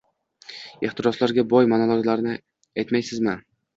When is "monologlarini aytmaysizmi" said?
1.73-3.37